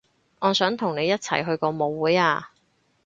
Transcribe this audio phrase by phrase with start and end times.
[0.39, 2.53] 我想同你一齊去個舞會啊